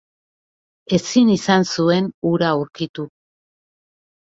Ezin 0.99 1.29
izan 1.35 1.69
zuen 1.75 2.11
ura 2.33 2.51
aurkitu. 2.59 3.11